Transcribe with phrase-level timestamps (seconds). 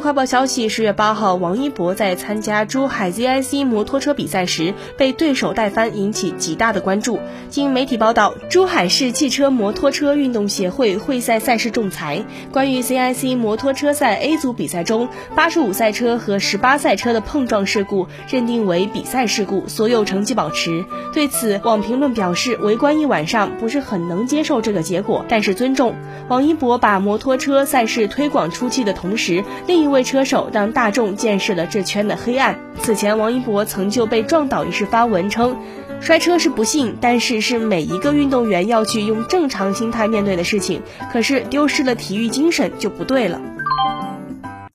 [0.00, 7.18] 快报消息，十月八号，王一博在参加珠海 ZIC 摩托车比赛时被对手带翻，引起极大的关注。
[7.48, 20.84] 经媒体报道，珠海市汽车摩托车运动协会会赛赛事仲裁，关于 ZIC 摩托车赛 A 组比赛中八十五赛车和十八赛车的碰撞事故认定为比赛事故，所有成绩保持。
[21.12, 25.94] 对此，网评论表示，围观一晚上不是很能接受这个结果，但是尊重
[26.28, 29.92] 王一博把摩托车赛事推广出去的同时，另另。
[29.92, 32.56] 一位车手让大众见识了这圈的黑暗。
[32.80, 35.56] 此前，王一博曾就被撞倒一事发文称，
[36.00, 40.80] 摔车是不幸，但是是每一个运动员要去用正常心态面对的事情。
[41.12, 43.40] 可是丢失了体育精神就不对了。